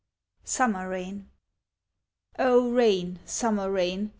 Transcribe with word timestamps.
SUMMER 0.43 0.89
RAIN 0.89 1.29
O 2.39 2.71
rain, 2.73 3.19
Summer 3.23 3.69
Rain! 3.71 4.09